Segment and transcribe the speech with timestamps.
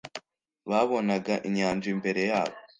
[0.69, 2.57] babonaga inyanja imbere yabo,